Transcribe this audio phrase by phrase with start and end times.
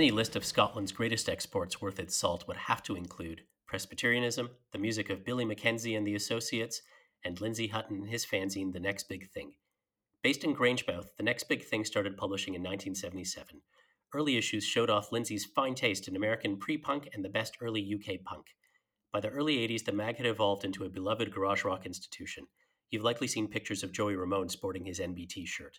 [0.00, 4.78] Any list of Scotland's greatest exports worth its salt would have to include Presbyterianism, the
[4.78, 6.80] music of Billy Mackenzie and the Associates,
[7.22, 9.52] and Lindsay Hutton and his fanzine The Next Big Thing.
[10.22, 13.60] Based in Grangemouth, The Next Big Thing started publishing in 1977.
[14.14, 17.86] Early issues showed off Lindsay's fine taste in American pre punk and the best early
[17.94, 18.46] UK punk.
[19.12, 22.46] By the early 80s, the mag had evolved into a beloved garage rock institution.
[22.90, 25.78] You've likely seen pictures of Joey Ramone sporting his NBT shirt.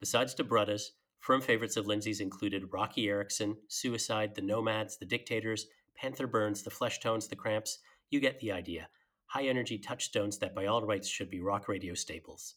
[0.00, 5.66] Besides the Bruddas, firm favorites of Lindsay's included Roky Erickson, Suicide, The Nomads, The Dictators,
[5.94, 7.78] Panther Burns, The Fleshtones, The Cramps.
[8.10, 8.88] You get the idea.
[9.26, 12.56] High energy touchstones that by all rights should be rock radio staples.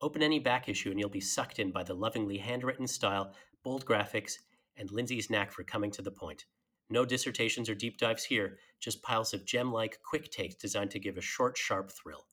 [0.00, 3.32] Open any back issue and you'll be sucked in by the lovingly handwritten style,
[3.62, 4.34] bold graphics,
[4.76, 6.44] and Lindsay's knack for coming to the point.
[6.88, 11.00] No dissertations or deep dives here, just piles of gem like, quick takes designed to
[11.00, 12.26] give a short, sharp thrill.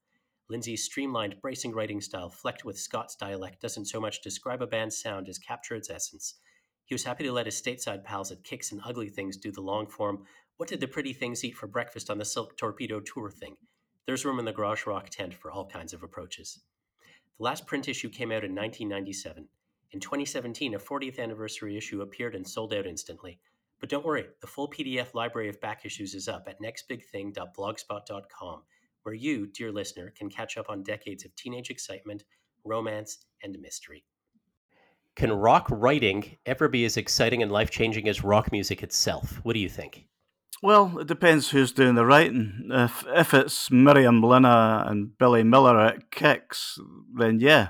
[0.50, 4.98] Lindsay's streamlined, bracing writing style, flecked with Scots dialect, doesn't so much describe a band's
[4.98, 6.36] sound as capture its essence.
[6.86, 9.62] He was happy to let his stateside pals at Kicks and Ugly Things do the
[9.62, 10.26] long form,
[10.58, 13.58] what did the pretty things eat for breakfast on the Silk Torpedo tour thing?
[14.06, 16.60] There's room in the Garage Rock tent for all kinds of approaches.
[17.38, 19.48] The last print issue came out in 1997.
[19.92, 23.40] In 2017, a 40th anniversary issue appeared and sold out instantly.
[23.80, 28.64] But don't worry, the full PDF library of back issues is up at nextbigthing.blogspot.com,
[29.04, 32.24] where you, dear listener, can catch up on decades of teenage excitement,
[32.66, 34.04] romance, and mystery.
[35.16, 39.40] Can rock writing ever be as exciting and life changing as rock music itself?
[39.44, 40.08] What do you think?
[40.64, 42.70] Well, it depends who's doing the writing.
[42.72, 46.80] If if it's Miriam Linna and Billy Miller at Kicks,
[47.16, 47.70] then yeah.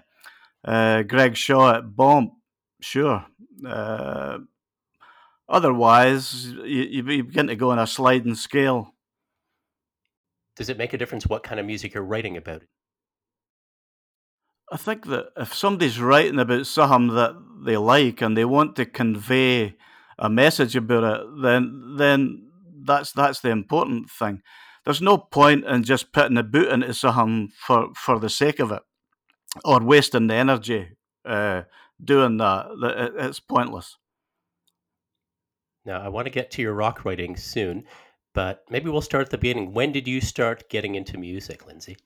[0.63, 2.33] Uh, Greg Shaw at Bomp,
[2.81, 3.25] sure.
[3.67, 4.38] Uh,
[5.49, 8.93] otherwise, you, you begin to go on a sliding scale.
[10.56, 12.64] Does it make a difference what kind of music you're writing about?
[14.72, 18.86] I think that if somebody's writing about something that they like and they want to
[18.86, 19.75] convey
[20.18, 22.52] a message about it, then then
[22.86, 24.41] that's that's the important thing.
[24.86, 28.72] There's no point in just putting a boot into something for, for the sake of
[28.72, 28.81] it,
[29.64, 30.90] or wasting the energy
[31.25, 31.64] uh,
[32.03, 33.14] doing that.
[33.20, 33.97] It's pointless.
[35.85, 37.84] Now, I want to get to your rock writing soon,
[38.33, 39.73] but maybe we'll start at the beginning.
[39.73, 41.97] When did you start getting into music, Lindsay?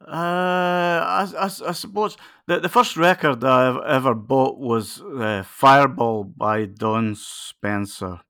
[0.00, 6.24] Uh, I, I, I, suppose the, the first record I ever bought was uh, Fireball
[6.24, 8.20] by Don Spencer.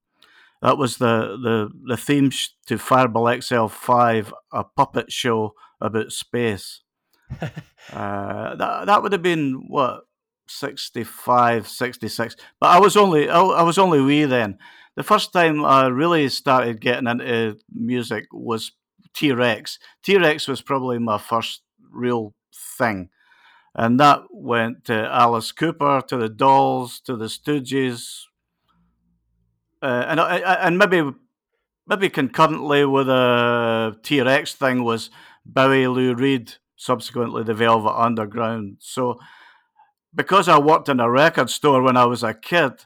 [0.62, 2.32] That was the the the theme
[2.66, 6.82] to Fireball XL Five, a puppet show about space.
[7.40, 10.04] uh, that that would have been what
[10.48, 12.36] 65, 66.
[12.60, 14.58] But I was only I, I was only wee then.
[14.98, 18.72] The first time I really started getting into music was
[19.14, 19.78] T Rex.
[20.02, 22.34] T Rex was probably my first real
[22.76, 23.08] thing.
[23.76, 28.24] And that went to Alice Cooper, to the Dolls, to the Stooges,
[29.80, 31.12] uh, and and maybe
[31.86, 35.10] maybe concurrently with a T Rex thing was
[35.46, 38.78] Bowie, Lou Reed, subsequently the Velvet Underground.
[38.80, 39.20] So
[40.12, 42.84] because I worked in a record store when I was a kid,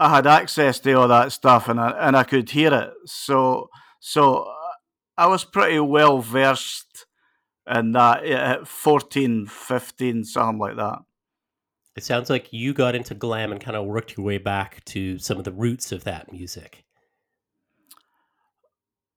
[0.00, 2.90] I had access to all that stuff and I, and I could hear it.
[3.04, 3.68] So
[4.00, 4.50] so
[5.18, 7.04] I was pretty well versed
[7.70, 11.00] in that at 14, 15, something like that.
[11.96, 15.18] It sounds like you got into glam and kind of worked your way back to
[15.18, 16.84] some of the roots of that music.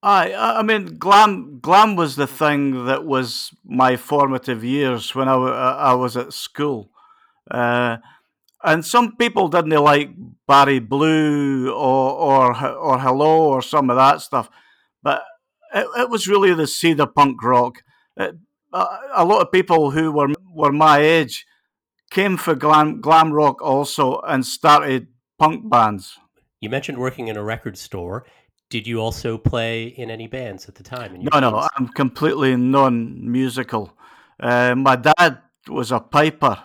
[0.01, 5.35] I I mean, glam glam was the thing that was my formative years when I,
[5.35, 6.91] I was at school.
[7.50, 7.97] Uh,
[8.63, 10.12] and some people didn't like
[10.48, 14.50] Barry Blue or or or Hello or some of that stuff,
[15.01, 15.24] but
[15.74, 17.83] it, it was really the seed of punk rock.
[18.18, 18.36] It,
[18.74, 21.45] a lot of people who were were my age
[22.10, 25.07] came for glam glam rock also and started
[25.38, 26.18] punk bands.
[26.62, 28.25] You mentioned working in a record store.
[28.69, 31.27] Did you also play in any bands at the time?
[31.31, 33.95] No, no, I'm completely non-musical.
[34.39, 36.57] Uh, my dad was a piper.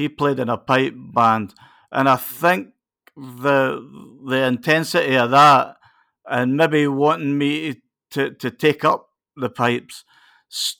[0.00, 1.52] He played in a pipe band,
[1.92, 2.68] and I think
[3.16, 3.86] the
[4.26, 5.76] the intensity of that,
[6.24, 7.82] and maybe wanting me
[8.12, 10.04] to to take up the pipes,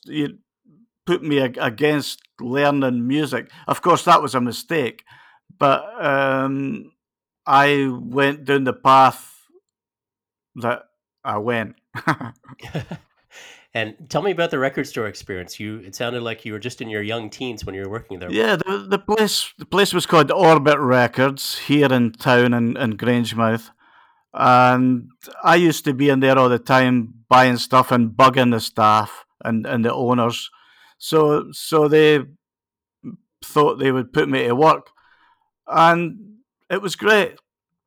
[0.06, 0.38] you
[1.05, 3.50] put me against learning music.
[3.69, 5.05] Of course, that was a mistake,
[5.58, 6.93] but um,
[7.44, 9.37] I went down the path
[10.55, 10.84] that
[11.23, 11.76] I went.
[13.72, 15.61] and tell me about the record store experience.
[15.61, 18.19] You it sounded like you were just in your young teens when you were working
[18.19, 18.31] there.
[18.31, 22.96] Yeah, the, the place the place was called Orbit Records here in town in, in
[22.96, 23.70] Grangemouth.
[24.32, 25.11] And
[25.43, 29.25] I used to be in there all the time buying stuff and bugging the staff
[29.44, 30.50] and, and the owners.
[30.99, 32.20] So so they
[33.44, 34.90] thought they would put me to work.
[35.66, 36.38] And
[36.69, 37.37] it was great,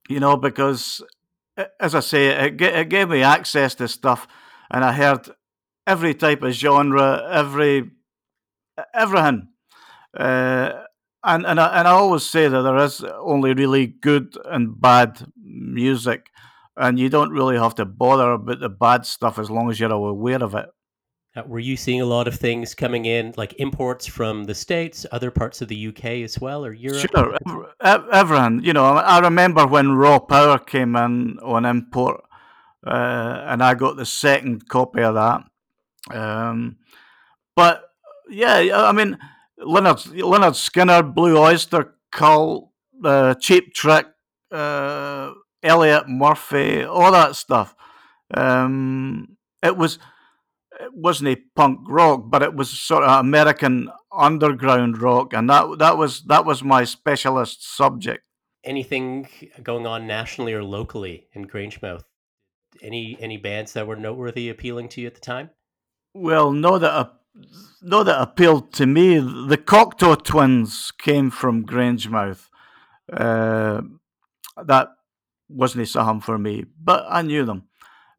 [0.10, 1.02] you know, because
[1.80, 4.28] as I say, it, it gave me access to stuff,
[4.72, 5.30] and I heard
[5.86, 7.92] every type of genre, every
[8.94, 9.50] everything.
[10.18, 10.84] Uh,
[11.24, 15.26] and and I, and I always say that there is only really good and bad
[15.42, 16.28] music,
[16.76, 19.92] and you don't really have to bother about the bad stuff as long as you're
[19.92, 20.66] aware of it.
[21.36, 25.06] Uh, were you seeing a lot of things coming in, like imports from the states,
[25.12, 27.10] other parts of the UK as well, or Europe?
[27.10, 27.38] Sure,
[27.82, 28.64] everyone.
[28.64, 32.22] You know, I remember when Raw Power came in on import,
[32.86, 35.42] uh, and I got the second copy of that.
[36.12, 36.78] Um,
[37.56, 37.84] but
[38.30, 39.18] yeah, I mean,
[39.60, 42.70] Lynyrd Leonard Skinner, Blue Oyster Cult,
[43.04, 44.08] uh, Cheap Trick,
[44.52, 47.76] uh, Elliott Murphy, all that stuff.
[48.34, 50.00] Um, it was
[50.80, 55.78] it wasn't a punk rock, but it was sort of American underground rock, and that
[55.80, 58.24] that was that was my specialist subject.
[58.64, 59.28] Anything
[59.62, 62.04] going on nationally or locally in Grangemouth?
[62.82, 65.52] Any any bands that were noteworthy, appealing to you at the time?
[66.14, 67.10] Well, no that uh,
[67.82, 69.18] no that appealed to me.
[69.18, 72.50] The Cocteau Twins came from Grangemouth.
[73.12, 73.82] Uh,
[74.64, 74.90] that
[75.50, 77.64] wasn't something for me, but I knew them.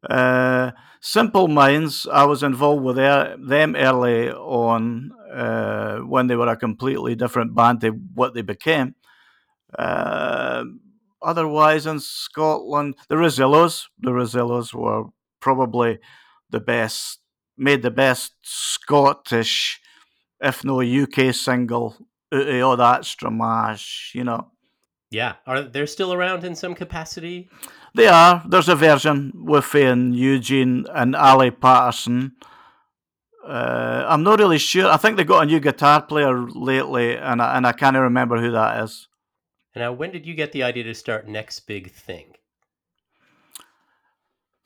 [0.08, 6.56] Uh, Simple Minds, I was involved with them early on uh, when they were a
[6.56, 8.94] completely different band to what they became.
[9.78, 10.64] Uh,
[11.22, 15.04] otherwise, in Scotland, the Rosillos, the Rezillos were
[15.40, 15.98] probably
[16.50, 17.20] the best,
[17.56, 19.80] made the best Scottish,
[20.40, 21.96] if no UK single
[22.32, 24.50] out of all that Stramash, you know.
[25.10, 27.48] Yeah, are they still around in some capacity?
[27.94, 28.42] They are.
[28.48, 32.32] There's a version with Ian Eugene and Ali Patterson.
[33.46, 34.90] Uh, I'm not really sure.
[34.90, 38.40] I think they got a new guitar player lately, and I, and I can't remember
[38.40, 39.06] who that is.
[39.76, 42.34] Now, when did you get the idea to start Next Big Thing?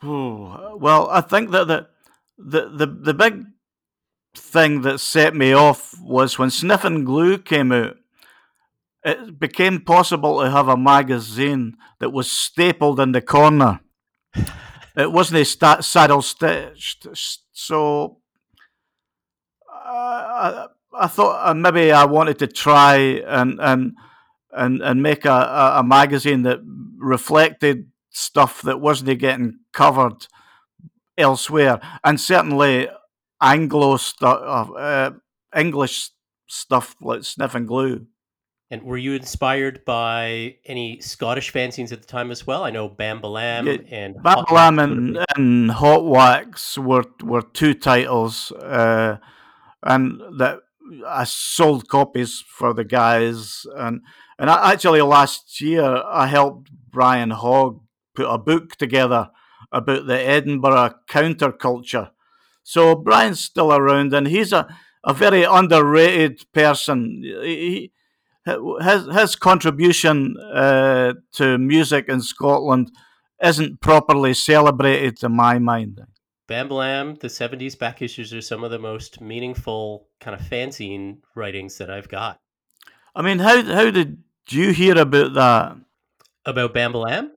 [0.03, 1.89] Oh, well, I think that the,
[2.39, 3.45] the the the big
[4.37, 7.97] thing that set me off was when Sniffing Glue came out
[9.05, 13.81] it became possible to have a magazine that was stapled in the corner.
[14.97, 17.07] it wasn't a saddle stitched.
[17.53, 18.19] So
[19.71, 23.95] uh, I, I thought uh, maybe I wanted to try and and
[24.53, 26.61] and and make a, a, a magazine that
[26.99, 30.27] reflected stuff that wasn't getting covered
[31.19, 32.89] elsewhere, and certainly
[33.41, 35.11] Anglo stuff, uh,
[35.55, 36.11] English
[36.47, 38.07] stuff like Sniffing Glue.
[38.71, 42.65] And were you inspired by any Scottish fanzines at the time as well?
[42.65, 47.73] I know Bam Balam yeah, and Bam Balam and, and Hot Wax were were two
[47.73, 49.17] titles, uh,
[49.83, 50.61] and that
[51.07, 53.65] I sold copies for the guys.
[53.75, 54.03] And
[54.39, 57.81] and I, actually last year I helped Brian Hogg
[58.15, 59.31] put a book together
[59.73, 62.11] about the Edinburgh counterculture.
[62.63, 64.67] So Brian's still around, and he's a
[65.05, 67.23] a very underrated person.
[67.23, 67.93] He,
[68.45, 72.91] his his contribution uh, to music in Scotland
[73.43, 76.01] isn't properly celebrated to my mind.
[76.47, 81.19] Bam Balam, the 70s back issues are some of the most meaningful kind of fanzine
[81.35, 82.39] writings that I've got.
[83.15, 85.77] I mean, how how did you hear about that?
[86.47, 87.31] About Bam Balam?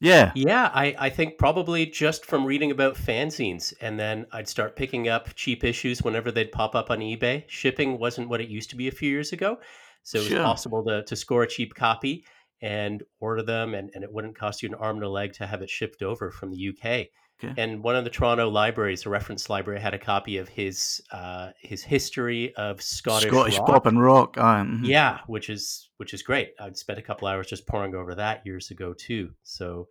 [0.00, 0.32] Yeah.
[0.34, 3.74] Yeah, I, I think probably just from reading about fanzines.
[3.80, 7.44] And then I'd start picking up cheap issues whenever they'd pop up on eBay.
[7.48, 9.58] Shipping wasn't what it used to be a few years ago.
[10.02, 10.42] So it was sure.
[10.42, 12.24] possible to, to score a cheap copy
[12.60, 15.46] and order them, and, and it wouldn't cost you an arm and a leg to
[15.46, 17.08] have it shipped over from the UK.
[17.42, 17.54] Okay.
[17.56, 21.50] And one of the Toronto libraries, a reference library, had a copy of his uh,
[21.60, 23.66] his history of Scottish Scottish rock.
[23.66, 24.36] pop and rock.
[24.38, 26.52] Um, yeah, which is which is great.
[26.60, 29.30] I'd spent a couple hours just poring over that years ago too.
[29.44, 29.86] So,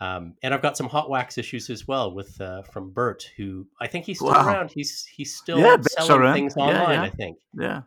[0.00, 3.66] um, and I've got some hot wax issues as well with uh, from Bert, who
[3.78, 4.46] I think he's still wow.
[4.46, 4.70] around.
[4.70, 6.34] He's he's still yeah, selling around.
[6.34, 6.74] things online.
[6.74, 7.02] Yeah, yeah.
[7.02, 7.38] I think.
[7.52, 7.80] Yeah.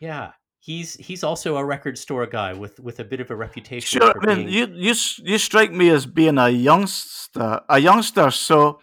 [0.00, 0.30] Yeah
[0.64, 4.00] he's he's also a record store guy with with a bit of a reputation.
[4.00, 4.48] Sure, I mean, being...
[4.48, 8.30] you you you strike me as being a youngster, a youngster.
[8.30, 8.80] So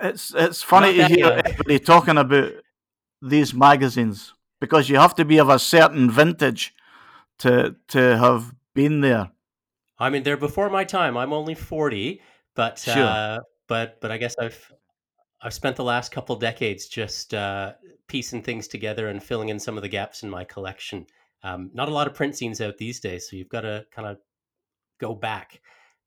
[0.00, 1.38] it's it's funny to hear young.
[1.38, 2.52] everybody talking about
[3.20, 6.74] these magazines because you have to be of a certain vintage
[7.38, 9.30] to to have been there.
[9.98, 11.16] I mean, they're before my time.
[11.18, 12.22] I'm only forty,
[12.56, 13.04] but sure.
[13.04, 14.72] uh, but but I guess I've
[15.42, 17.72] I've spent the last couple decades just uh,
[18.06, 21.06] piecing things together and filling in some of the gaps in my collection.
[21.42, 24.06] Um, not a lot of print scenes out these days, so you've got to kind
[24.06, 24.18] of
[25.00, 25.60] go back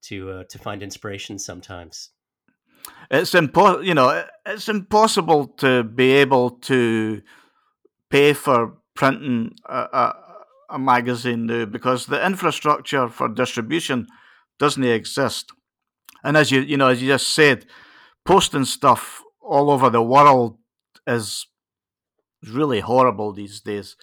[0.03, 2.11] to uh, to find inspiration sometimes.
[3.11, 7.21] It's impo- you know, it's impossible to be able to
[8.09, 10.15] pay for printing a, a,
[10.69, 14.07] a magazine now because the infrastructure for distribution
[14.59, 15.51] doesn't exist.
[16.23, 17.65] And as you you know, as you just said,
[18.25, 20.57] posting stuff all over the world
[21.07, 21.47] is
[22.51, 23.95] really horrible these days.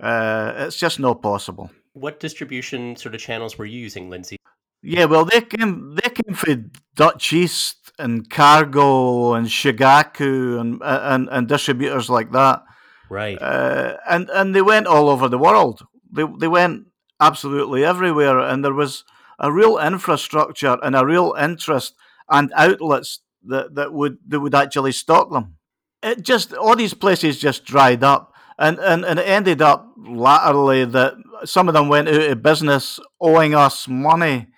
[0.00, 1.70] Uh, it's just not possible.
[1.92, 4.36] What distribution sort of channels were you using, Lindsay?
[4.82, 11.28] Yeah, well, they came they came from Dutch East and Cargo and Shigaku and and,
[11.30, 12.62] and distributors like that.
[13.08, 13.40] Right.
[13.40, 15.86] Uh, and and they went all over the world.
[16.12, 16.88] They they went
[17.20, 19.04] absolutely everywhere, and there was
[19.38, 21.94] a real infrastructure and a real interest
[22.28, 25.56] and outlets that, that would that would actually stock them.
[26.02, 30.84] It just all these places just dried up, and and, and it ended up latterly
[30.84, 34.48] that some of them went out of business, owing us money.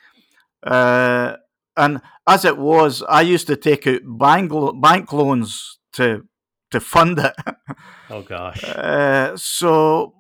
[0.63, 1.37] Uh,
[1.77, 6.27] and as it was, I used to take out bank bank loans to
[6.71, 7.35] to fund it.
[8.09, 8.63] Oh gosh.
[8.63, 10.15] Uh, so,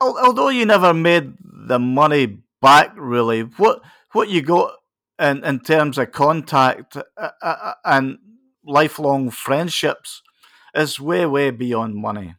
[0.00, 1.34] although you never made
[1.68, 4.72] the money back, really, what what you got
[5.22, 8.18] in in terms of contact uh, uh, uh, and
[8.64, 10.22] lifelong friendships
[10.74, 12.34] is way way beyond money.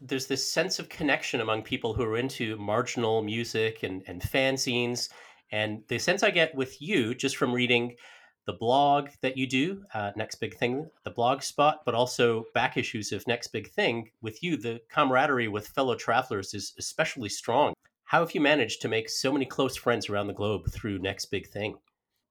[0.00, 5.10] There's this sense of connection among people who are into marginal music and and fanzines,
[5.52, 7.96] and the sense I get with you just from reading
[8.44, 12.76] the blog that you do, uh, Next Big Thing, the blog spot, but also back
[12.76, 14.10] issues of Next Big Thing.
[14.20, 17.72] With you, the camaraderie with fellow travelers is especially strong.
[18.04, 21.26] How have you managed to make so many close friends around the globe through Next
[21.26, 21.76] Big Thing?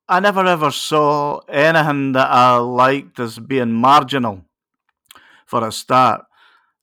[0.08, 4.46] I never ever saw anything that I liked as being marginal
[5.46, 6.26] for a start.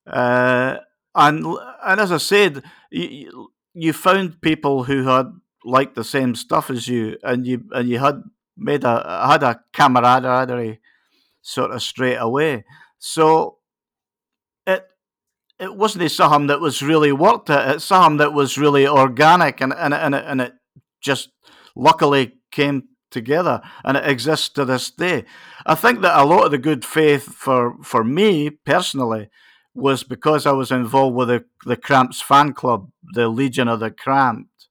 [0.07, 0.79] Uh,
[1.15, 1.45] and
[1.85, 5.33] and as I said, you, you found people who had
[5.65, 8.23] liked the same stuff as you, and you and you had
[8.57, 10.81] made a had a camaraderie
[11.43, 12.65] sort of straight away.
[12.99, 13.59] So
[14.67, 14.87] it
[15.59, 17.69] it wasn't something that was really worked it.
[17.77, 20.53] It's something that was really organic and and and it, and it
[21.01, 21.31] just
[21.75, 25.25] luckily came together and it exists to this day.
[25.67, 29.29] I think that a lot of the good faith for for me personally
[29.75, 33.91] was because I was involved with the, the Cramps fan club, the Legion of the
[33.91, 34.69] Cramped.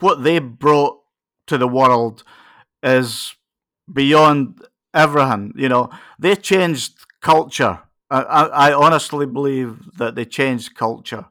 [0.00, 0.98] What they brought
[1.46, 2.24] to the world
[2.82, 3.36] is
[3.92, 5.52] beyond everything.
[5.56, 7.80] You know, they changed culture.
[8.10, 11.26] I, I, I honestly believe that they changed culture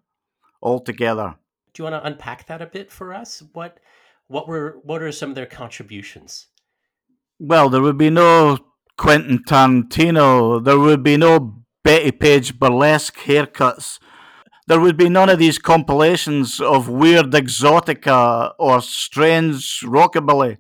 [0.62, 1.36] altogether.
[1.74, 3.44] Do you want to unpack that a bit for us?
[3.54, 3.80] What
[4.32, 6.48] what were what are some of their contributions?
[7.40, 8.58] Well, there would be no
[8.98, 10.64] Quentin Tarantino.
[10.64, 14.00] There would be no Betty Page burlesque haircuts.
[14.68, 20.58] There would be none of these compilations of weird exotica or strange rockabilly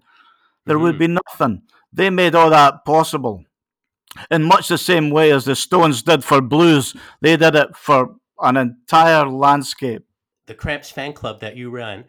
[0.65, 1.63] there mm would be nothing.
[1.91, 3.43] They made all that possible.
[4.29, 8.15] In much the same way as the Stones did for blues, they did it for
[8.39, 10.05] an entire landscape.
[10.47, 12.05] The Cramps fan club that you run,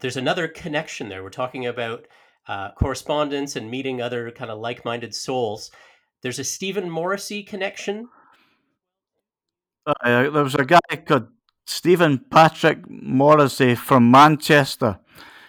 [0.00, 1.22] there's another connection there.
[1.22, 2.06] We're talking about
[2.46, 5.70] uh, correspondence and meeting other kind of like minded souls.
[6.22, 8.08] There's a Stephen Morrissey connection.
[9.86, 11.28] Uh, there was a guy called
[11.66, 15.00] Stephen Patrick Morrissey from Manchester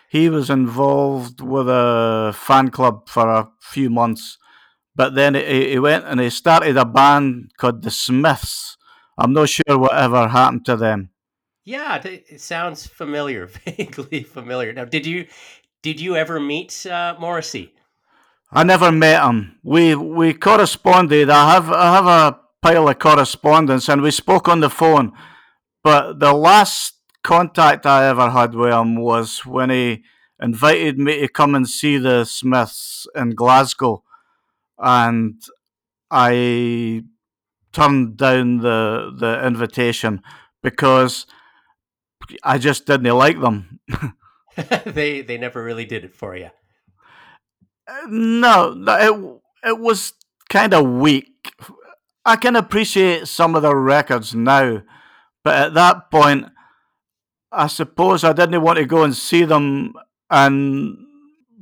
[0.09, 4.39] he was involved with a fan club for a few months,
[4.95, 8.75] but then he, he went and he started a band called the Smiths.
[9.19, 11.11] I'm not sure whatever happened to them.
[11.69, 14.73] Yeah, it sounds familiar, vaguely familiar.
[14.73, 15.27] Now, did you
[15.83, 17.75] did you ever meet uh, Morrissey?
[18.51, 19.59] I never met him.
[19.63, 21.29] We we corresponded.
[21.29, 25.11] I have I have a pile of correspondence, and we spoke on the phone.
[25.83, 30.03] But the last contact I ever had with him was when he
[30.41, 34.03] invited me to come and see the Smiths in Glasgow,
[34.79, 35.39] and
[36.09, 37.03] I
[37.73, 40.23] turned down the the invitation
[40.63, 41.27] because
[42.43, 43.79] I just didn't like them.
[44.85, 46.49] they they never really did it for you.
[48.07, 48.75] No,
[49.63, 50.13] it it was
[50.49, 51.53] kind of weak.
[52.25, 54.83] I can appreciate some of the records now,
[55.43, 56.47] but at that point,
[57.51, 59.93] I suppose I didn't want to go and see them
[60.29, 60.97] and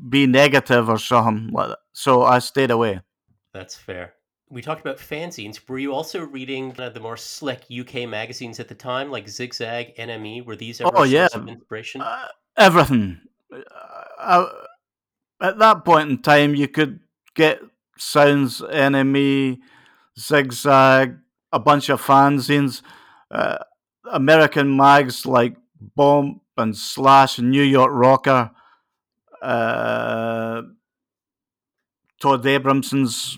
[0.10, 1.80] be negative or something like that.
[1.94, 3.02] So I stayed away.
[3.54, 4.14] That's fair.
[4.50, 5.60] We talked about fanzines.
[5.68, 9.96] Were you also reading uh, the more slick UK magazines at the time, like Zigzag,
[9.98, 10.46] NME?
[10.46, 11.28] Were these ever oh, yeah.
[11.34, 12.02] of inspiration?
[12.02, 13.20] Uh, everything.
[14.18, 14.48] Uh,
[15.42, 17.02] at that point in time, you could
[17.36, 17.62] get
[17.98, 19.60] Sounds, NME,
[20.18, 21.18] Zigzag,
[21.52, 22.82] a bunch of fanzines,
[23.32, 23.58] uh,
[24.12, 25.56] American mags like
[25.96, 28.52] Bomp and Slash, New York Rocker,
[29.42, 30.62] uh,
[32.20, 33.38] Todd Abramson's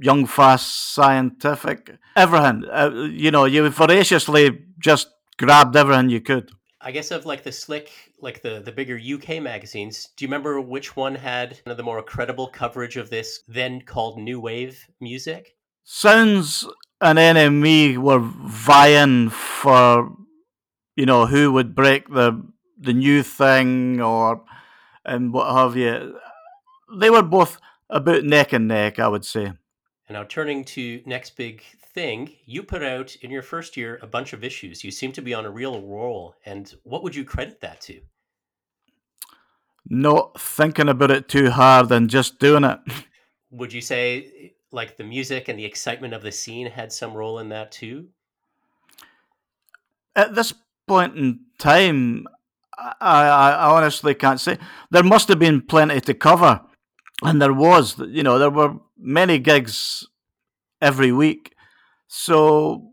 [0.00, 2.64] Young Fast Scientific, everything.
[2.70, 6.50] Uh, you know, you voraciously just grabbed everything you could.
[6.82, 7.90] I guess of like the slick,
[8.20, 10.08] like the the bigger UK magazines.
[10.16, 13.82] Do you remember which one had one of the more credible coverage of this then
[13.82, 15.56] called new wave music?
[15.84, 16.66] Sounds
[17.00, 20.10] and NME were vying for,
[20.96, 22.42] you know, who would break the
[22.78, 24.42] the new thing or
[25.04, 26.18] and what have you.
[26.98, 27.58] They were both
[27.90, 29.52] about neck and neck, I would say.
[30.10, 31.62] And now turning to next big
[31.94, 34.82] thing, you put out in your first year a bunch of issues.
[34.82, 36.34] You seem to be on a real roll.
[36.44, 38.00] And what would you credit that to?
[39.88, 42.80] Not thinking about it too hard and just doing it.
[43.52, 47.38] Would you say like the music and the excitement of the scene had some role
[47.38, 48.08] in that too?
[50.16, 50.52] At this
[50.88, 52.26] point in time,
[52.76, 54.58] I, I, I honestly can't say.
[54.90, 56.62] There must have been plenty to cover,
[57.22, 57.98] and there was.
[57.98, 60.06] You know, there were many gigs
[60.80, 61.54] every week,
[62.06, 62.92] so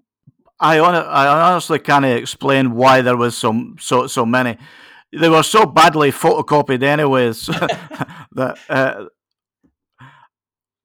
[0.60, 4.58] I, on, I honestly can't explain why there was so so so many.
[5.14, 7.46] They were so badly photocopied, anyways,
[8.34, 9.06] that uh,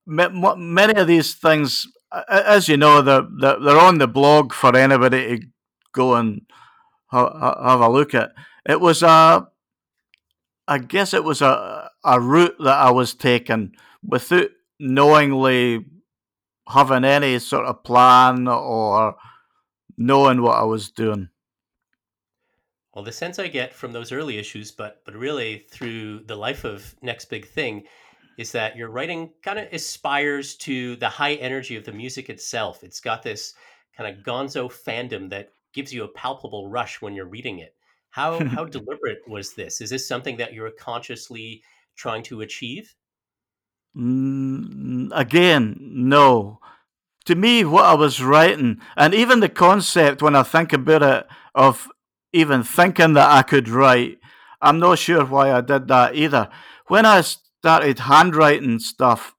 [0.07, 1.87] many of these things,
[2.29, 3.27] as you know, they're,
[3.59, 5.47] they're on the blog for anybody to
[5.93, 6.43] go and
[7.11, 8.33] have a look at.
[8.69, 9.49] It was a,
[10.69, 15.85] I guess it was a a route that I was taking without knowingly
[16.69, 19.17] having any sort of plan or
[19.97, 21.29] knowing what I was doing.
[22.95, 26.65] Well, the sense I get from those early issues, but but really through the life
[26.65, 27.85] of Next Big Thing,
[28.37, 32.85] is that your writing kind of aspires to the high energy of the music itself.
[32.85, 33.55] It's got this
[33.97, 37.75] kind of gonzo fandom that gives you a palpable rush when you're reading it.
[38.11, 39.81] How how deliberate was this?
[39.81, 41.63] Is this something that you're consciously
[41.97, 42.95] trying to achieve?
[43.97, 46.61] Mm, again, no.
[47.27, 51.27] To me, what I was writing, and even the concept when I think about it,
[51.55, 51.89] of
[52.33, 54.19] even thinking that I could write,
[54.61, 56.49] I'm not sure why I did that either.
[56.87, 59.35] When I started handwriting stuff,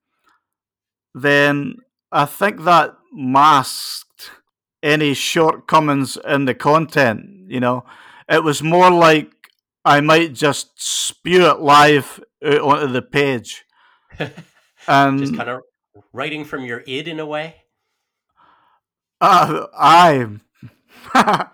[1.13, 1.77] then
[2.11, 4.31] I think that masked
[4.81, 7.25] any shortcomings in the content.
[7.47, 7.85] You know,
[8.29, 9.31] it was more like
[9.85, 13.65] I might just spew it live out onto the page.
[14.87, 15.61] and just kind of
[16.11, 17.55] writing from your id in a way.
[19.21, 20.27] Uh, I.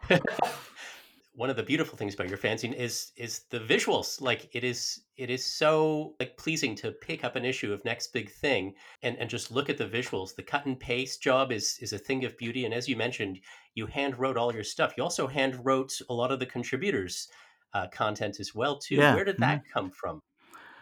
[1.34, 4.20] One of the beautiful things about your fanzine is is the visuals.
[4.20, 8.12] Like it is it is so like pleasing to pick up an issue of Next
[8.12, 8.74] Big Thing
[9.04, 10.36] and, and just look at the visuals.
[10.36, 12.66] The cut and paste job is is a thing of beauty.
[12.66, 13.40] And as you mentioned,
[13.74, 14.96] you hand wrote all your stuff.
[14.98, 17.30] You also hand wrote a lot of the contributors'
[17.74, 18.96] uh, content as well too.
[18.96, 19.16] Yeah.
[19.16, 19.72] Where did that mm-hmm.
[19.72, 20.22] come from?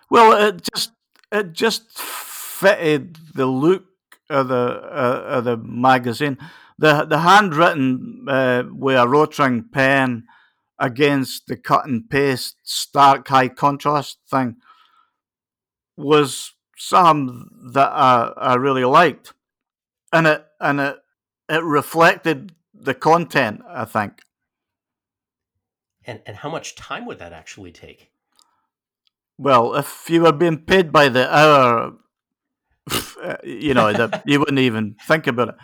[0.09, 0.91] Well, it just
[1.31, 3.85] it just fitted the look
[4.29, 6.37] of the uh, of the magazine.
[6.77, 10.23] The the handwritten uh, with a Rotring pen
[10.79, 14.57] against the cut and paste stark high contrast thing
[15.97, 19.33] was some that I, I really liked,
[20.13, 20.97] and it and it
[21.49, 23.61] it reflected the content.
[23.67, 24.21] I think.
[26.05, 28.11] And and how much time would that actually take?
[29.37, 31.93] Well, if you were being paid by the hour,
[33.43, 35.55] you know, that you wouldn't even think about it.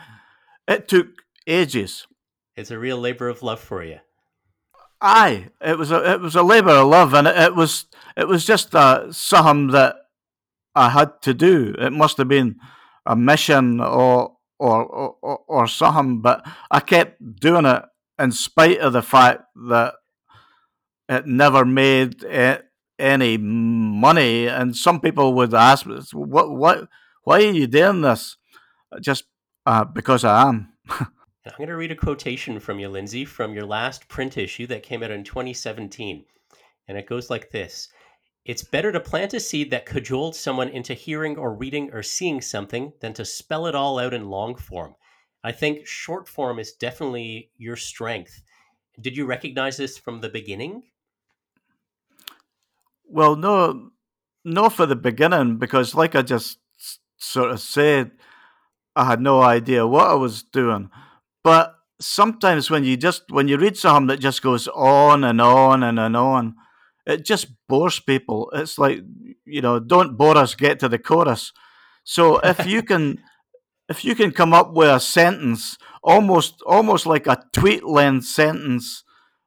[0.68, 1.08] It took
[1.48, 2.08] ages.
[2.56, 4.00] It's a real labor of love for you.
[5.02, 8.28] Aye, it was a it was a labor of love, and it, it was it
[8.28, 9.96] was just uh, something that
[10.76, 11.76] I had to do.
[11.78, 12.58] It must have been
[13.06, 17.84] a mission or or or, or something, but I kept doing it
[18.20, 19.96] in spite of the fact that
[21.10, 22.66] it never made it
[23.00, 24.48] any money.
[24.48, 26.52] And some people would ask, "What?
[26.52, 26.88] What?
[27.24, 28.38] Why are you doing this?"
[29.02, 29.26] Just
[29.66, 30.74] uh, because I am.
[31.46, 34.82] I'm going to read a quotation from you, Lindsay, from your last print issue that
[34.82, 36.24] came out in 2017.
[36.88, 37.90] And it goes like this
[38.46, 42.40] It's better to plant a seed that cajoled someone into hearing or reading or seeing
[42.40, 44.96] something than to spell it all out in long form.
[45.44, 48.42] I think short form is definitely your strength.
[49.02, 50.84] Did you recognize this from the beginning?
[53.14, 53.92] Well, no,
[54.44, 56.58] no, for the beginning, because like I just
[57.20, 58.12] sort of said,
[58.96, 60.90] I had no idea what I was doing.
[61.44, 65.84] But sometimes when you just when you read something that just goes on and on
[65.84, 66.56] and, and on,
[67.06, 68.50] it just bores people.
[68.56, 69.02] It's like
[69.46, 71.54] you know, don't bore us, get to the chorus.
[72.04, 73.20] So if you can
[73.90, 79.04] if you can come up with a sentence almost almost like a tweet length sentence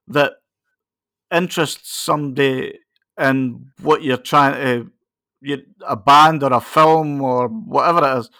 [0.06, 0.34] that
[1.32, 2.78] interests somebody
[3.18, 4.90] in what you're trying to
[5.40, 8.30] you, a band or a film or whatever it is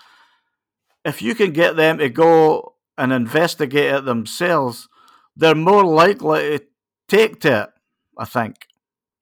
[1.07, 4.89] if you can get them to go and investigate it themselves,
[5.37, 6.65] they're more likely to
[7.09, 7.71] take to it.
[8.19, 8.67] I think.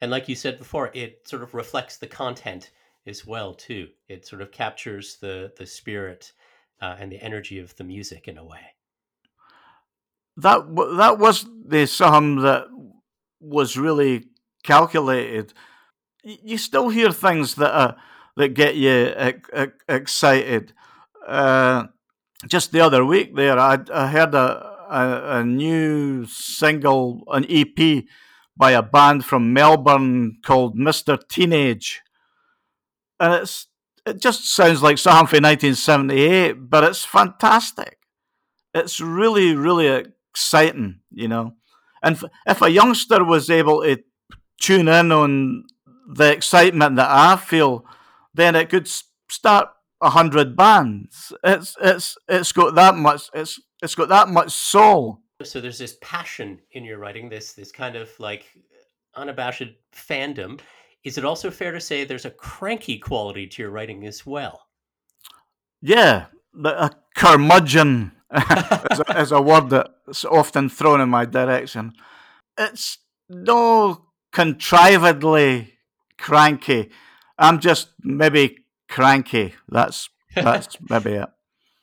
[0.01, 2.71] And like you said before, it sort of reflects the content
[3.07, 3.89] as well too.
[4.09, 6.33] It sort of captures the the spirit
[6.81, 8.75] uh, and the energy of the music in a way.
[10.37, 10.61] That
[10.97, 12.67] that was the song that
[13.41, 14.29] was really
[14.65, 15.53] calculated.
[16.25, 17.97] You still hear things that are,
[18.37, 19.15] that get you
[19.89, 20.73] excited.
[21.27, 21.85] Uh,
[22.47, 28.05] just the other week, there I, I heard a, a, a new single, an EP
[28.57, 31.19] by a band from Melbourne called Mr.
[31.29, 32.03] Teenage.
[33.21, 33.69] And it's
[34.07, 37.99] it just sounds like something from 1978, but it's fantastic.
[38.75, 39.87] It's really, really
[40.33, 41.55] exciting, you know.
[42.03, 44.03] And if a youngster was able to
[44.61, 45.65] tune in on
[46.09, 47.85] the excitement that I feel,
[48.35, 48.89] then it could
[49.29, 49.69] start
[50.01, 51.33] a hundred bands.
[51.43, 53.31] It's it's it's got that much.
[53.33, 55.21] It's it's got that much soul.
[55.43, 58.47] So there's this passion in your writing, this this kind of like
[59.15, 60.61] unabashed fandom.
[61.05, 64.67] Is it also fair to say there's a cranky quality to your writing as well?
[65.83, 66.27] Yeah,
[66.65, 71.93] a curmudgeon is, a, is a word that's often thrown in my direction.
[72.57, 75.73] It's no contrivedly
[76.19, 76.91] cranky.
[77.39, 79.55] I'm just maybe cranky.
[79.69, 81.29] That's that's maybe it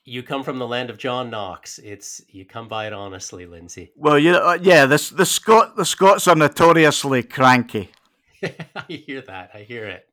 [0.03, 1.79] you come from the land of John Knox.
[1.79, 3.91] It's you come by it honestly, Lindsay.
[3.95, 7.91] Well, you uh, yeah, the the Scot the Scots are notoriously cranky.
[8.43, 9.51] I hear that.
[9.53, 10.07] I hear it.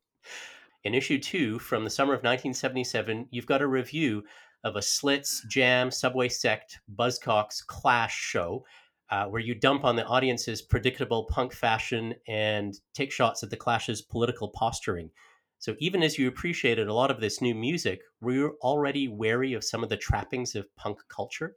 [0.85, 4.25] In issue two from the summer of 1977, you've got a review
[4.63, 8.65] of a Slits, Jam, Subway Sect, Buzzcocks Clash show,
[9.11, 13.57] uh, where you dump on the audience's predictable punk fashion and take shots at the
[13.57, 15.11] Clash's political posturing.
[15.59, 19.55] So even as you appreciated a lot of this new music, were you already wary
[19.55, 21.57] of some of the trappings of punk culture?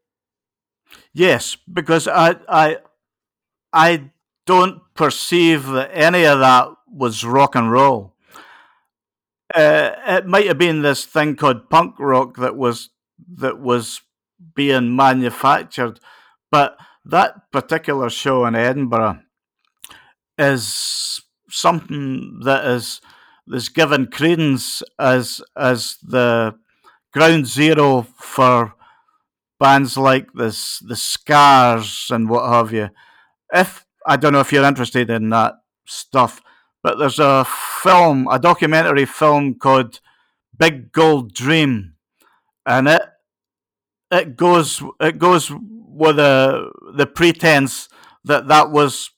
[1.13, 2.77] Yes, because I I
[3.71, 4.11] I
[4.45, 8.15] don't perceive that any of that was rock and roll.
[9.53, 12.89] Uh, it might have been this thing called punk rock that was
[13.35, 14.01] that was
[14.55, 15.99] being manufactured,
[16.49, 19.19] but that particular show in Edinburgh
[20.37, 23.01] is something that is
[23.47, 26.55] is given credence as as the
[27.13, 28.73] ground zero for
[29.59, 32.89] bands like this, the Scars and what have you.
[33.53, 36.41] If I don't know if you're interested in that stuff,
[36.81, 39.99] but there's a film, a documentary film called
[40.57, 41.93] Big Gold Dream,
[42.65, 43.03] and it
[44.11, 45.51] it goes it goes
[45.91, 47.89] with the the pretense
[48.23, 49.11] that that was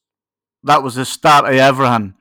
[0.64, 2.14] that was the start of everything,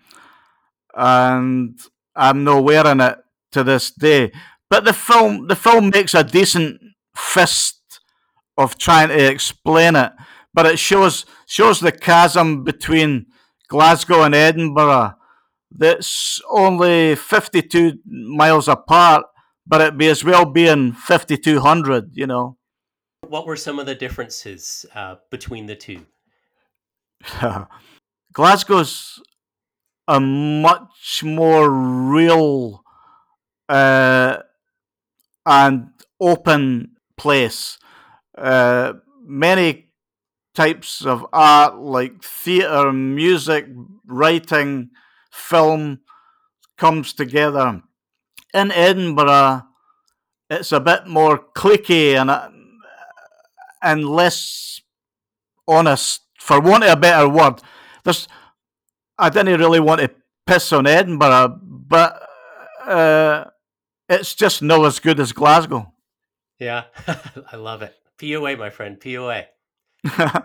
[0.95, 1.81] and
[2.15, 3.19] I'm nowhere in it
[3.53, 4.33] to this day.
[4.69, 6.81] But the film, the film makes a decent
[7.17, 8.01] fist
[8.57, 10.13] of trying to explain it,
[10.53, 13.27] but it shows shows the chasm between
[13.69, 15.15] Glasgow and Edinburgh.
[15.71, 19.25] That's only 52 miles apart,
[19.67, 22.11] but it may as well be in 5200.
[22.15, 22.57] You know.
[23.29, 26.07] What were some of the differences uh, between the two?
[28.33, 29.21] Glasgow's
[30.09, 32.83] a much more real
[33.69, 34.39] uh,
[35.47, 37.79] and open place.
[38.37, 39.91] Uh, many
[40.55, 43.67] types of art, like theatre, music,
[44.07, 44.91] writing,
[45.31, 46.01] film,
[46.77, 47.83] comes together.
[48.53, 49.63] In Edinburgh,
[50.51, 52.51] it's a bit more cliquey and uh,
[53.83, 54.81] and less
[55.67, 57.61] honest, for want of a better word.
[58.05, 58.29] There's
[59.19, 60.11] I didn't really want to
[60.47, 62.29] piss on Edinburgh, but
[62.85, 63.45] uh,
[64.09, 65.93] it's just no as good as Glasgow.
[66.59, 66.85] Yeah,
[67.53, 67.95] I love it.
[68.21, 69.47] POA, my friend, POA.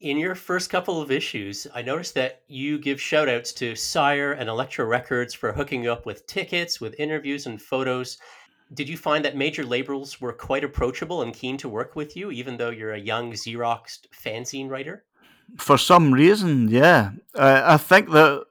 [0.00, 4.32] In your first couple of issues, I noticed that you give shout outs to Sire
[4.32, 8.16] and Elektra Records for hooking you up with tickets, with interviews and photos.
[8.72, 12.30] Did you find that major labels were quite approachable and keen to work with you,
[12.30, 15.04] even though you're a young Xerox fanzine writer?
[15.58, 17.12] for some reason, yeah.
[17.34, 18.44] I think that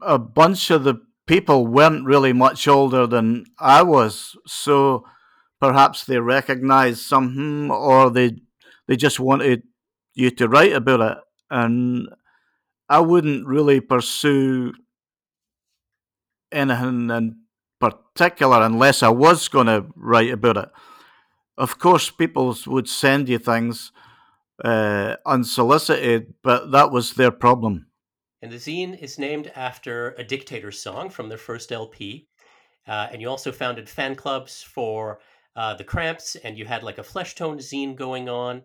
[0.00, 0.96] a bunch of the
[1.26, 5.04] people weren't really much older than I was, so
[5.60, 8.38] perhaps they recognized something hmm, or they
[8.88, 9.62] they just wanted
[10.14, 11.18] you to write about it.
[11.50, 12.08] And
[12.88, 14.72] I wouldn't really pursue
[16.50, 17.36] anything in
[17.90, 20.68] particular unless I was going to write about it.
[21.58, 23.92] Of course, people would send you things
[24.64, 27.86] uh, unsolicited, but that was their problem.
[28.40, 32.28] And the zine is named after a dictator song from their first LP.
[32.86, 35.20] Uh, and you also founded fan clubs for
[35.54, 38.62] uh, the Cramps, and you had like a flesh tone zine going on.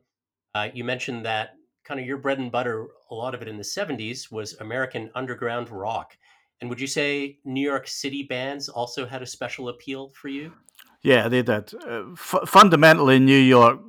[0.56, 3.58] Uh, you mentioned that kind of your bread and butter, a lot of it in
[3.58, 6.18] the 70s, was American underground rock.
[6.60, 10.54] And would you say New York City bands also had a special appeal for you?
[11.02, 11.74] Yeah, they did.
[11.76, 13.80] Uh, f- fundamentally, New York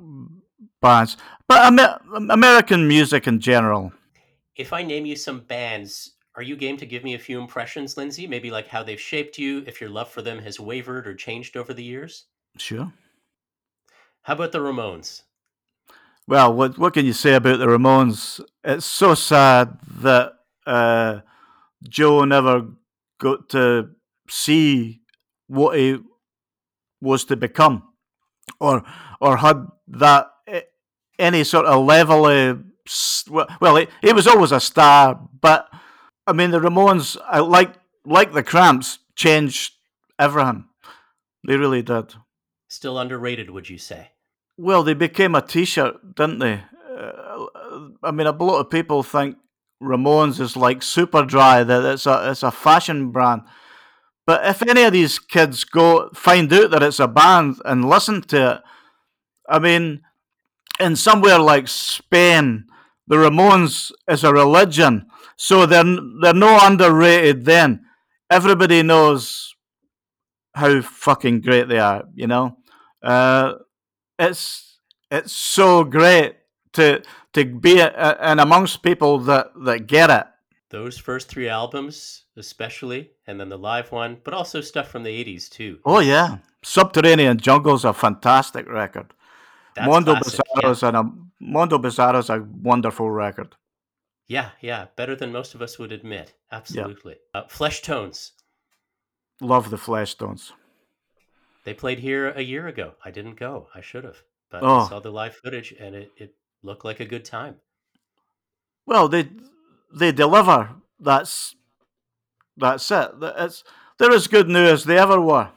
[0.81, 1.99] bands, but Amer-
[2.31, 3.93] American music in general.
[4.57, 7.97] If I name you some bands, are you game to give me a few impressions,
[7.97, 8.27] Lindsay?
[8.27, 11.57] Maybe like how they've shaped you, if your love for them has wavered or changed
[11.57, 12.27] over the years?
[12.59, 12.93] Sure.
[14.23, 15.23] How about the Ramones?
[16.27, 18.41] Well, what what can you say about the Ramones?
[18.63, 20.35] It's so sad that
[20.67, 21.21] uh,
[21.83, 22.67] Joe never
[23.21, 23.91] got to
[24.29, 25.01] see
[25.47, 25.99] what he
[27.01, 27.83] was to become,
[28.61, 28.83] or
[29.21, 30.31] or had that
[31.19, 32.65] any sort of level of
[33.61, 35.69] well, he, he was always a star, but
[36.27, 37.17] I mean the Ramones,
[37.49, 39.75] like like the Cramps, changed
[40.19, 40.65] everything.
[41.47, 42.15] They really did.
[42.69, 44.13] Still underrated, would you say?
[44.57, 46.63] Well, they became a T-shirt, didn't they?
[46.91, 47.47] Uh,
[48.03, 49.37] I mean, a lot of people think
[49.83, 51.63] Ramones is like super dry.
[51.63, 53.43] that it's a it's a fashion brand.
[54.27, 58.21] But if any of these kids go find out that it's a band and listen
[58.23, 58.63] to it,
[59.49, 60.03] I mean,
[60.79, 62.67] in somewhere like Spain,
[63.07, 65.85] the Ramones is a religion, so they're
[66.21, 67.45] they're no underrated.
[67.45, 67.87] Then
[68.31, 69.55] everybody knows
[70.55, 72.05] how fucking great they are.
[72.15, 72.59] You know,
[73.03, 73.55] uh,
[74.19, 74.79] it's
[75.11, 76.37] it's so great
[76.75, 77.03] to
[77.39, 80.27] to be a, a, and amongst people that that get it.
[80.71, 85.25] Those first three albums, especially, and then the live one, but also stuff from the
[85.25, 85.79] '80s too.
[85.85, 89.15] Oh yeah, Subterranean Jungle's a fantastic record.
[89.75, 90.89] That's Mondo Bizarro's yeah.
[90.89, 93.57] and a Mondo Bizarro's a wonderful record.
[94.27, 96.35] Yeah, yeah, better than most of us would admit.
[96.53, 97.17] Absolutely.
[97.35, 97.41] Yeah.
[97.41, 98.33] Uh, Fleshtones.
[99.41, 100.53] Love the Flesh Tones.
[101.65, 102.95] They played here a year ago.
[103.05, 103.69] I didn't go.
[103.75, 104.81] I should have, but oh.
[104.81, 107.57] I saw the live footage and it, it looked like a good time.
[108.87, 109.29] Well, they
[109.95, 110.71] they deliver.
[111.01, 111.55] That's
[112.57, 113.11] that's it.
[113.21, 113.65] It's
[113.99, 115.51] they're as good now as they ever were.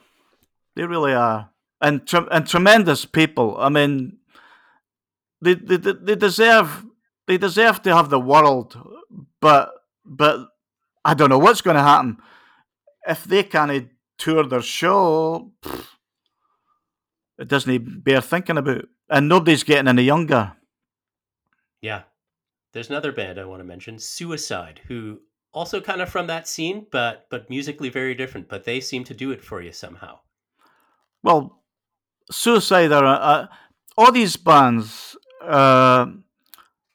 [0.76, 1.50] They really are,
[1.82, 3.56] and and tremendous people.
[3.58, 4.18] I mean,
[5.42, 6.86] they, they they deserve
[7.28, 8.78] they deserve to have the world,
[9.40, 9.72] but
[10.06, 10.48] but
[11.04, 12.18] I don't know what's going to happen
[13.08, 15.52] if they can't tour their show.
[15.64, 15.88] Pfft,
[17.40, 20.54] it doesn't even bear thinking about, and nobody's getting any younger.
[21.82, 22.04] Yeah,
[22.74, 26.86] there's another band I want to mention, Suicide, who also kind of from that scene,
[26.92, 28.48] but but musically very different.
[28.48, 30.20] But they seem to do it for you somehow.
[31.24, 31.64] Well,
[32.32, 33.48] Suicide are uh,
[33.98, 36.06] all these bands uh,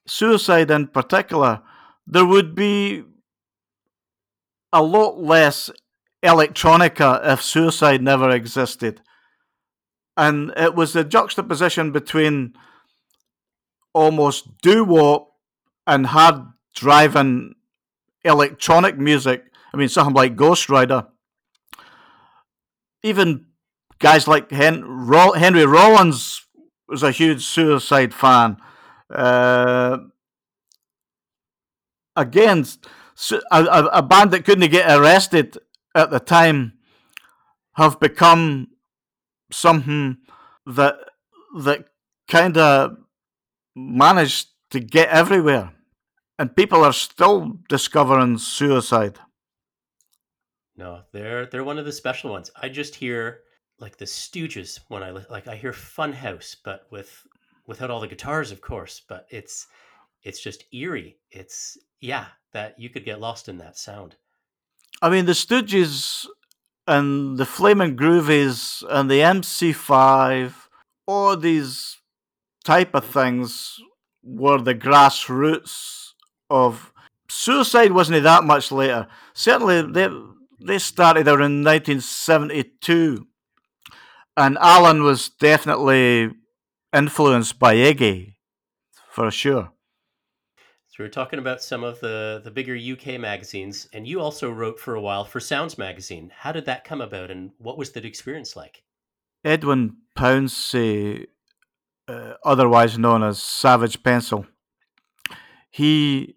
[0.07, 1.63] suicide in particular,
[2.07, 3.05] there would be
[4.73, 5.71] a lot less
[6.25, 9.01] electronica if suicide never existed.
[10.17, 12.55] And it was the juxtaposition between
[13.97, 15.33] almost doo wop
[15.87, 17.55] and hard driving
[18.25, 19.45] electronic music.
[19.73, 21.07] I mean, something like Ghost Rider.
[23.03, 23.47] Even
[23.99, 26.43] guys like Hen- Henry Rollins
[26.87, 28.59] was a huge Suicide fan.
[29.09, 29.99] Uh,
[32.15, 32.67] again,
[33.51, 35.57] a, a, band that couldn't get arrested
[35.95, 36.75] at the time
[37.75, 38.69] have become
[39.51, 40.19] something
[40.67, 40.97] that
[41.61, 41.87] that
[42.29, 42.97] kind of
[43.77, 45.73] managed to get everywhere,
[46.39, 49.19] and people are still discovering suicide.
[50.77, 52.51] No, they're they're one of the special ones.
[52.61, 53.41] I just hear
[53.79, 57.27] like the Stooges when I like I hear Funhouse, but with
[57.67, 59.03] without all the guitars, of course.
[59.07, 59.67] But it's
[60.23, 61.19] it's just eerie.
[61.31, 64.17] It's yeah, that you could get lost in that sound.
[65.03, 66.27] I mean, the Stooges
[66.87, 70.53] and the Flaming Groovies and the MC5,
[71.07, 71.99] all these
[72.67, 73.79] type of things
[74.23, 76.11] were the grassroots
[76.51, 76.93] of
[77.29, 77.93] suicide.
[77.93, 79.07] Wasn't it that much later?
[79.33, 80.09] Certainly, they
[80.61, 83.27] they started around 1972
[84.37, 86.31] and Alan was definitely
[86.93, 88.35] influenced by Iggy,
[89.09, 89.71] for sure.
[90.89, 94.79] So we're talking about some of the the bigger UK magazines, and you also wrote
[94.79, 96.33] for a while for Sounds magazine.
[96.35, 98.83] How did that come about, and what was that experience like?
[99.45, 101.27] Edwin Pouncey,
[102.09, 104.47] uh, otherwise known as Savage Pencil,
[105.71, 106.37] he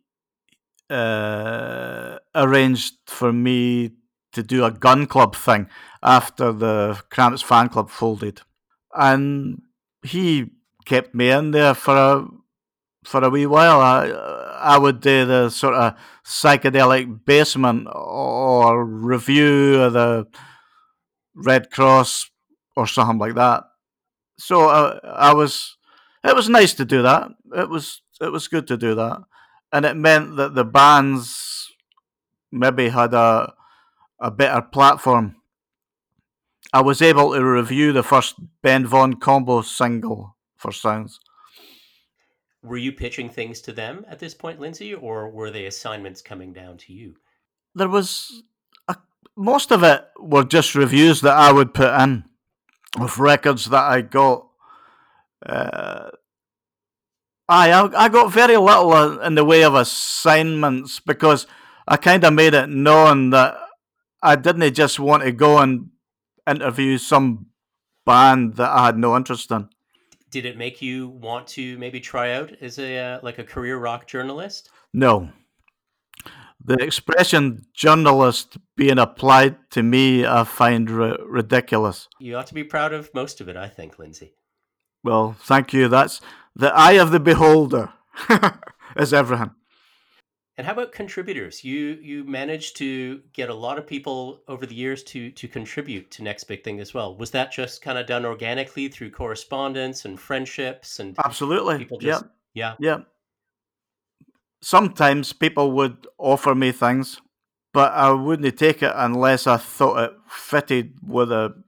[0.90, 3.92] uh, arranged for me
[4.34, 5.68] to do a gun club thing
[6.04, 8.42] after the Cramps fan club folded,
[8.94, 9.62] and
[10.04, 10.52] he
[10.86, 12.28] kept me in there for a
[13.04, 13.80] for a wee while.
[13.82, 14.08] I
[14.60, 20.28] I would do the sort of psychedelic basement or review of the
[21.36, 22.26] Redd Kross
[22.76, 23.64] or something like that.
[24.40, 25.78] So I, uh, I was.
[26.24, 27.30] It was nice to do that.
[27.56, 29.22] It was it was good to do that,
[29.72, 31.72] and it meant that the bands
[32.52, 33.54] maybe had a
[34.20, 35.36] a better platform.
[36.72, 41.20] I was able to review the first Ben Vaughn combo single for Sounds.
[42.62, 46.54] Were you pitching things to them at this point, Lindsay, or were they assignments coming
[46.54, 47.16] down to you?
[47.74, 48.44] There was
[48.88, 48.98] a,
[49.36, 52.26] most of it were just reviews that I would put in
[52.98, 54.48] of records that I got.
[55.46, 56.10] Uh,
[57.48, 61.48] I I got very little in the way of assignments because
[61.88, 63.58] I kind of made it known that
[64.22, 65.90] I didn't just want to go and
[66.48, 67.48] interview some
[68.06, 69.70] band that I had no interest in.
[70.30, 73.78] Did it make you want to maybe try out as a uh, like a career
[73.78, 74.70] rock journalist?
[74.94, 75.30] No.
[76.70, 82.08] The expression journalist being applied to me, I find r- ridiculous.
[82.20, 84.36] You ought to be proud of most of it, I think, Lindsay.
[85.04, 85.88] Well, thank you.
[85.88, 86.22] That's
[86.56, 87.92] the eye of the beholder,
[88.96, 89.50] is everything.
[90.60, 91.64] And how about contributors?
[91.64, 96.12] You you managed to get a lot of people over the years to to contribute
[96.12, 97.18] to Next Big Thing as well.
[97.18, 101.80] Was that just kind of done organically through correspondence and friendships and absolutely?
[101.80, 103.04] People just, yeah, yeah, yeah.
[104.62, 107.22] Sometimes people would offer me things,
[107.74, 111.64] but I wouldn't take it unless I thought it fitted with the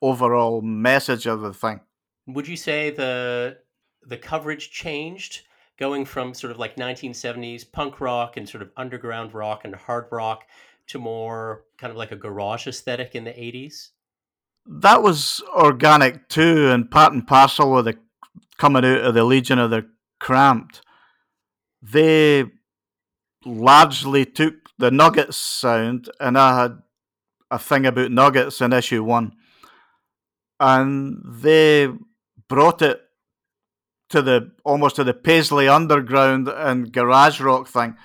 [0.00, 1.80] overall message of the thing.
[2.26, 3.58] Would you say the
[4.06, 5.42] the coverage changed
[5.78, 10.06] going from sort of like 1970s punk rock and sort of underground rock and hard
[10.10, 10.44] rock
[10.86, 13.88] to more kind of like a garage aesthetic in the 80s?
[14.66, 17.98] That was organic too, and part and parcel with the
[18.56, 19.86] coming out of the Legion of the
[20.18, 20.80] Cramped.
[21.82, 22.44] They
[23.44, 26.78] largely took the Nuggets sound, and I had
[27.50, 29.32] a thing about Nuggets in issue one,
[30.58, 31.88] and they
[32.48, 33.00] brought it
[34.08, 37.96] to the almost to the Paisley Underground and garage rock thing,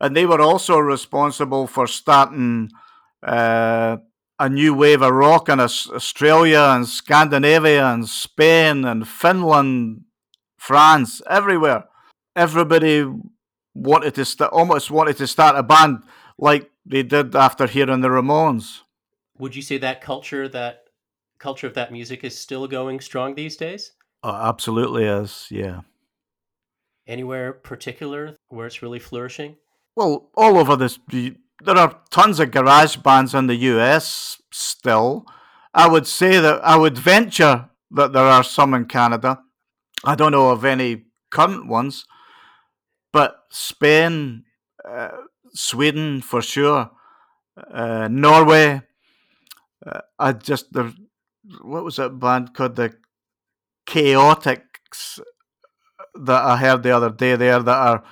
[0.00, 2.70] and they were also responsible for starting
[3.22, 3.98] uh,
[4.38, 10.02] a new wave of rock in Australia and Scandinavia and Spain and Finland,
[10.56, 11.84] France, everywhere.
[12.36, 13.06] Everybody
[13.74, 16.02] wanted to st- almost wanted to start a band
[16.38, 18.80] like they did after hearing the Ramones.
[19.38, 20.84] Would you say that culture, that
[21.38, 23.92] culture of that music, is still going strong these days?
[24.22, 25.80] Oh, absolutely is, yeah.
[27.06, 29.56] Anywhere particular where it's really flourishing?
[29.96, 30.98] Well, all over this.
[31.10, 35.26] There are tons of garage bands in the US still.
[35.74, 39.40] I would say that I would venture that there are some in Canada.
[40.04, 42.06] I don't know of any current ones,
[43.12, 44.44] but Spain,
[44.88, 45.10] uh,
[45.52, 46.90] Sweden for sure,
[47.72, 48.82] uh, Norway.
[49.84, 50.92] Uh, I just there.
[51.62, 52.76] What was that band called?
[52.76, 52.94] The
[53.86, 55.20] chaotics
[56.14, 58.04] that I heard the other day there that are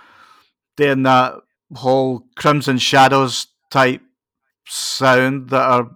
[0.77, 1.35] doing that
[1.75, 4.03] whole Crimson Shadows type
[4.67, 5.91] sound that are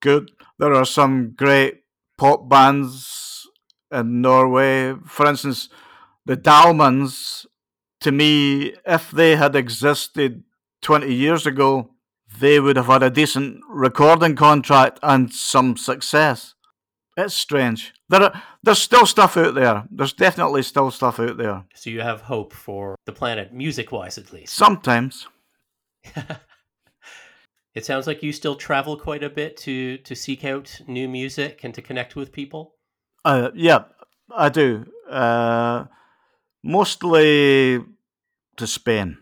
[0.00, 0.30] good.
[0.58, 1.80] There are some great
[2.18, 3.46] pop bands
[3.90, 4.94] in Norway.
[5.06, 5.68] For instance,
[6.26, 7.46] the Dahlmans,
[8.04, 10.44] to me, if they had existed
[10.82, 11.90] 20 years ago,
[12.38, 16.54] they would have had a decent recording contract and some success.
[17.16, 17.94] It's strange.
[18.10, 19.84] There are, there's still stuff out there.
[19.90, 21.64] There's definitely still stuff out there.
[21.74, 24.52] So you have hope for the planet, music wise at least.
[24.52, 25.26] Sometimes.
[27.74, 31.64] it sounds like you still travel quite a bit to to seek out new music
[31.64, 32.74] and to connect with people.
[33.24, 33.84] Uh, yeah,
[34.30, 34.84] I do.
[35.08, 35.86] Uh,
[36.64, 37.84] mostly
[38.56, 39.18] to Spain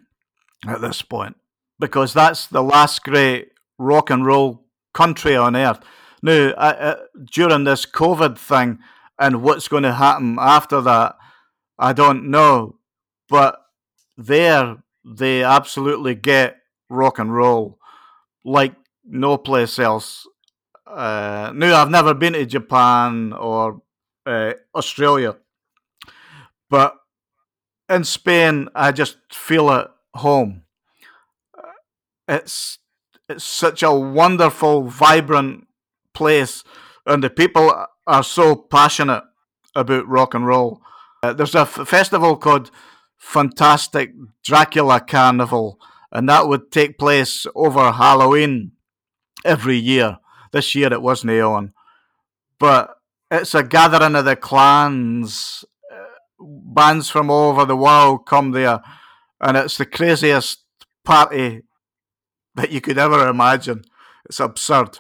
[0.66, 1.36] at this point
[1.78, 4.64] because that's the last great rock and roll
[4.94, 5.80] country on earth.
[6.22, 8.78] Now, uh, during this COVID thing
[9.18, 11.16] and what's going to happen after that,
[11.78, 12.76] I don't know.
[13.28, 13.60] But
[14.16, 16.58] there, they absolutely get
[16.88, 17.78] rock and roll
[18.44, 18.74] like
[19.04, 20.26] no place else.
[20.86, 23.82] Uh, now, I've never been to Japan or
[24.26, 25.36] uh, Australia,
[26.70, 26.96] but
[27.92, 30.62] in Spain, I just feel at home.
[32.26, 32.78] It's
[33.28, 35.66] it's such a wonderful, vibrant
[36.14, 36.64] place,
[37.06, 39.24] and the people are so passionate
[39.74, 40.82] about rock and roll.
[41.22, 42.70] Uh, there's a f- festival called
[43.18, 44.12] Fantastic
[44.42, 45.78] Dracula Carnival,
[46.10, 48.72] and that would take place over Halloween
[49.44, 50.18] every year.
[50.52, 51.72] This year it wasn't on,
[52.58, 52.96] but
[53.30, 55.64] it's a gathering of the clans.
[56.42, 58.80] Bands from all over the world come there,
[59.40, 60.64] and it's the craziest
[61.04, 61.62] party
[62.54, 63.82] that you could ever imagine.
[64.26, 64.98] It's absurd.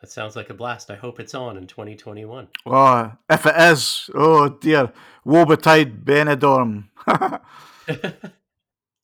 [0.00, 0.90] That sounds like a blast.
[0.90, 2.48] I hope it's on in 2021.
[2.66, 4.92] Oh, if it is, oh dear,
[5.24, 6.88] woe betide Benidorm.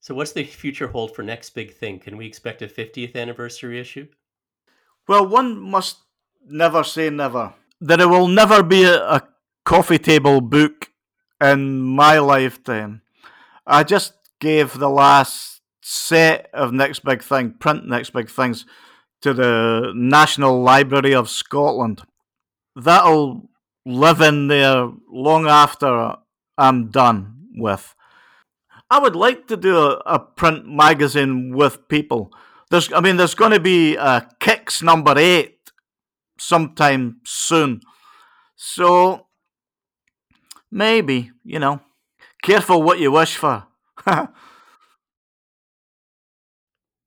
[0.01, 1.99] so, what's the future hold for next big thing?
[1.99, 4.09] Can we expect a 50th anniversary issue?
[5.07, 5.99] Well, one must
[6.49, 7.55] never say never.
[7.80, 9.28] There will never be a, a
[9.64, 10.91] coffee table book
[11.41, 13.03] in my lifetime.
[13.66, 18.64] I just gave the last set of Next Big Thing, print Next Big Things,
[19.22, 22.03] to the National Library of Scotland.
[22.74, 23.49] That'll
[23.84, 26.16] live in there long after
[26.59, 27.95] I'm done with.
[28.91, 32.32] I would like to do a, a print magazine with people.
[32.70, 35.59] There's, I mean, there's going to be a Kicks number eight
[36.39, 37.80] sometime soon.
[38.55, 39.26] So
[40.77, 41.81] maybe, you know,
[42.43, 43.64] careful what you wish for.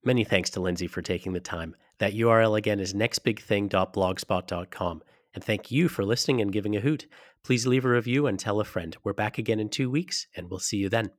[0.03, 1.75] Many thanks to Lindsay for taking the time.
[1.99, 5.03] That URL again is nextbigthing.blogspot.com.
[5.35, 7.05] And thank you for listening and giving a hoot.
[7.43, 8.97] Please leave a review and tell a friend.
[9.03, 11.11] We're back again in two weeks, and we'll see you then.